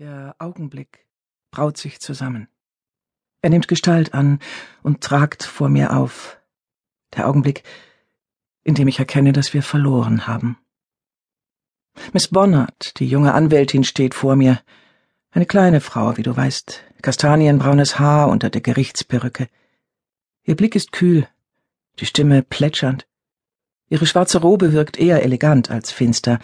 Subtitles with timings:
[0.00, 1.06] Der Augenblick
[1.50, 2.48] braut sich zusammen.
[3.42, 4.38] Er nimmt Gestalt an
[4.82, 6.40] und tragt vor mir auf.
[7.14, 7.64] Der Augenblick,
[8.64, 10.56] in dem ich erkenne, dass wir verloren haben.
[12.14, 14.62] Miss Bonnert, die junge Anwältin, steht vor mir.
[15.32, 19.50] Eine kleine Frau, wie du weißt, kastanienbraunes Haar unter der Gerichtsperücke.
[20.44, 21.28] Ihr Blick ist kühl,
[21.98, 23.06] die Stimme plätschernd.
[23.90, 26.38] Ihre schwarze Robe wirkt eher elegant als finster.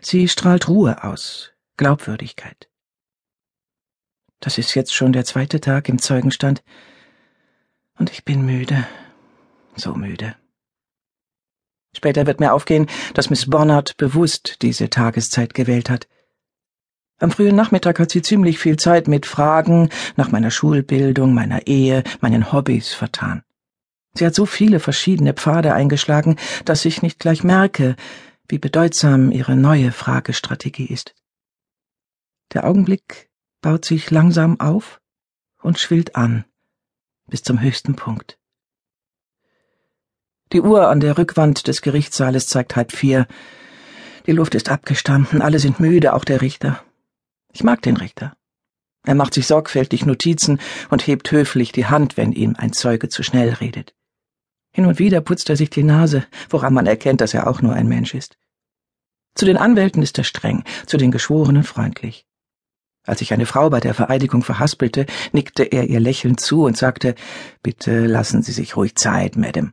[0.00, 2.68] Sie strahlt Ruhe aus, Glaubwürdigkeit.
[4.40, 6.62] Das ist jetzt schon der zweite Tag im Zeugenstand.
[7.98, 8.86] Und ich bin müde.
[9.76, 10.36] So müde.
[11.96, 16.08] Später wird mir aufgehen, dass Miss Bonnard bewusst diese Tageszeit gewählt hat.
[17.18, 22.04] Am frühen Nachmittag hat sie ziemlich viel Zeit mit Fragen nach meiner Schulbildung, meiner Ehe,
[22.20, 23.42] meinen Hobbys vertan.
[24.12, 27.96] Sie hat so viele verschiedene Pfade eingeschlagen, dass ich nicht gleich merke,
[28.48, 31.14] wie bedeutsam ihre neue Fragestrategie ist.
[32.52, 33.30] Der Augenblick
[33.66, 35.00] baut sich langsam auf
[35.60, 36.44] und schwillt an
[37.26, 38.38] bis zum höchsten Punkt.
[40.52, 43.26] Die Uhr an der Rückwand des Gerichtssaales zeigt halb vier.
[44.28, 46.80] Die Luft ist abgestanden, alle sind müde, auch der Richter.
[47.52, 48.36] Ich mag den Richter.
[49.04, 53.24] Er macht sich sorgfältig Notizen und hebt höflich die Hand, wenn ihm ein Zeuge zu
[53.24, 53.96] schnell redet.
[54.70, 57.72] Hin und wieder putzt er sich die Nase, woran man erkennt, dass er auch nur
[57.72, 58.38] ein Mensch ist.
[59.34, 62.26] Zu den Anwälten ist er streng, zu den Geschworenen freundlich.
[63.06, 67.14] Als sich eine Frau bei der Vereidigung verhaspelte, nickte er ihr lächelnd zu und sagte,
[67.62, 69.70] Bitte lassen Sie sich ruhig Zeit, Madame.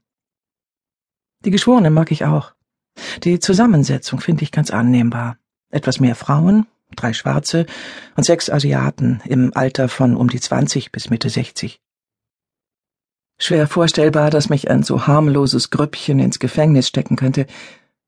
[1.43, 2.53] Die Geschworenen mag ich auch.
[3.23, 5.37] Die Zusammensetzung finde ich ganz annehmbar.
[5.71, 7.65] Etwas mehr Frauen, drei Schwarze
[8.15, 11.81] und sechs Asiaten im Alter von um die zwanzig bis Mitte sechzig.
[13.39, 17.47] Schwer vorstellbar, dass mich ein so harmloses Grüppchen ins Gefängnis stecken könnte,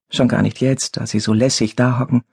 [0.09, 2.23] schon gar nicht jetzt, da sie so lässig dahocken.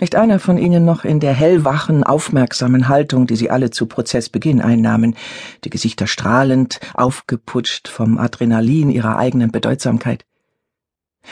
[0.00, 4.60] Nicht einer von ihnen noch in der hellwachen, aufmerksamen Haltung, die sie alle zu Prozessbeginn
[4.60, 5.16] einnahmen,
[5.64, 10.24] die Gesichter strahlend, aufgeputscht vom Adrenalin ihrer eigenen Bedeutsamkeit.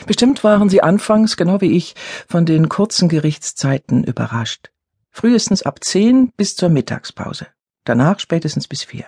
[0.07, 1.95] Bestimmt waren sie anfangs, genau wie ich,
[2.27, 4.71] von den kurzen Gerichtszeiten überrascht.
[5.09, 7.47] Frühestens ab zehn bis zur Mittagspause,
[7.83, 9.05] danach spätestens bis vier.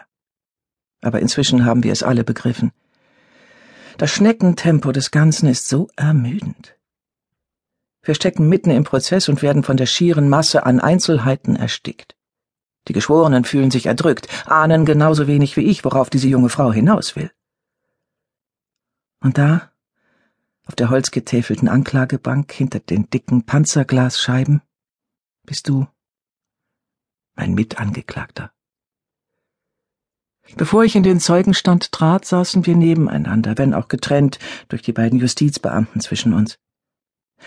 [1.02, 2.72] Aber inzwischen haben wir es alle begriffen.
[3.97, 6.73] Das Schneckentempo des Ganzen ist so ermüdend.
[8.03, 12.16] Wir stecken mitten im Prozess und werden von der schieren Masse an Einzelheiten erstickt.
[12.90, 17.16] Die Geschworenen fühlen sich erdrückt, ahnen genauso wenig wie ich, worauf diese junge Frau hinaus
[17.16, 17.31] will.
[19.22, 19.72] Und da,
[20.66, 24.62] auf der holzgetäfelten Anklagebank hinter den dicken Panzerglasscheiben,
[25.46, 25.88] bist du
[27.36, 28.52] mein Mitangeklagter.
[30.58, 35.19] Bevor ich in den Zeugenstand trat, saßen wir nebeneinander, wenn auch getrennt durch die beiden
[35.19, 36.59] Justizbeamten zwischen uns.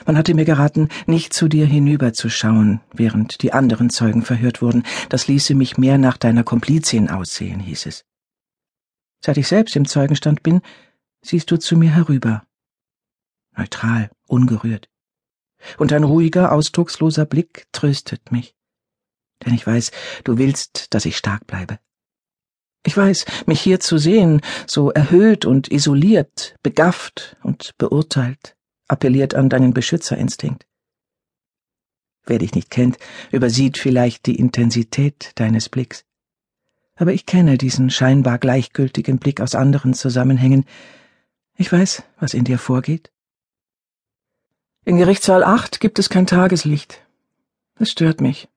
[0.04, 4.82] Man hatte mir geraten, nicht zu dir hinüberzuschauen, während die anderen Zeugen verhört wurden.
[5.08, 8.04] Das ließe mich mehr nach deiner Komplizin aussehen, hieß es.
[9.24, 10.60] Seit ich selbst im Zeugenstand bin,
[11.22, 12.44] siehst du zu mir herüber.
[13.56, 14.88] Neutral, ungerührt.
[15.78, 18.54] Und ein ruhiger, ausdrucksloser Blick tröstet mich.
[19.44, 19.90] Denn ich weiß,
[20.24, 21.78] du willst, dass ich stark bleibe.
[22.84, 28.55] Ich weiß, mich hier zu sehen, so erhöht und isoliert, begafft und beurteilt,
[28.88, 30.66] appelliert an deinen Beschützerinstinkt.
[32.24, 32.98] Wer dich nicht kennt,
[33.30, 36.04] übersieht vielleicht die Intensität deines Blicks.
[36.96, 40.64] Aber ich kenne diesen scheinbar gleichgültigen Blick aus anderen Zusammenhängen.
[41.56, 43.12] Ich weiß, was in dir vorgeht.
[44.84, 47.02] In Gerichtssaal 8 gibt es kein Tageslicht.
[47.78, 48.48] Es stört mich.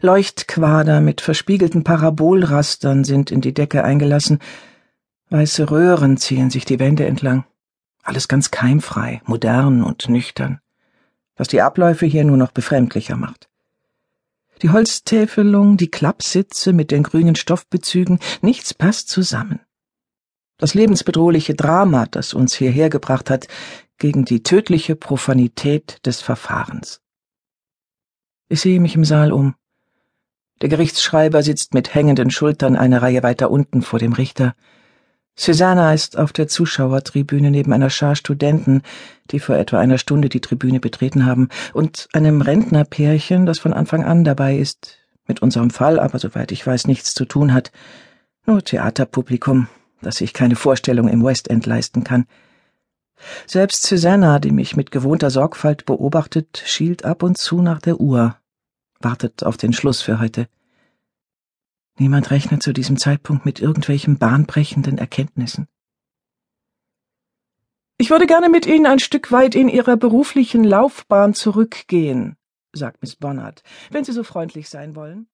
[0.00, 4.38] Leuchtquader mit verspiegelten Parabolrastern sind in die Decke eingelassen.
[5.30, 7.44] Weiße Röhren ziehen sich die Wände entlang.
[8.04, 10.60] Alles ganz keimfrei, modern und nüchtern,
[11.36, 13.48] was die Abläufe hier nur noch befremdlicher macht.
[14.62, 19.60] Die Holztäfelung, die Klappsitze mit den grünen Stoffbezügen, nichts passt zusammen.
[20.58, 23.48] Das lebensbedrohliche Drama, das uns hierher gebracht hat,
[23.98, 27.00] gegen die tödliche Profanität des Verfahrens.
[28.48, 29.54] Ich sehe mich im Saal um.
[30.60, 34.54] Der Gerichtsschreiber sitzt mit hängenden Schultern eine Reihe weiter unten vor dem Richter.
[35.36, 38.82] Susanna ist auf der Zuschauertribüne neben einer Schar Studenten,
[39.30, 44.04] die vor etwa einer Stunde die Tribüne betreten haben, und einem Rentnerpärchen, das von Anfang
[44.04, 47.72] an dabei ist, mit unserem Fall aber, soweit ich weiß, nichts zu tun hat.
[48.46, 49.68] Nur Theaterpublikum,
[50.02, 52.26] das sich keine Vorstellung im West End leisten kann.
[53.46, 58.36] Selbst Susanna, die mich mit gewohnter Sorgfalt beobachtet, schielt ab und zu nach der Uhr,
[59.00, 60.46] wartet auf den Schluss für heute.
[61.98, 65.68] Niemand rechnet zu diesem Zeitpunkt mit irgendwelchen bahnbrechenden Erkenntnissen.
[67.96, 72.36] Ich würde gerne mit Ihnen ein Stück weit in Ihrer beruflichen Laufbahn zurückgehen,
[72.72, 75.28] sagt Miss Bonnert, wenn Sie so freundlich sein wollen.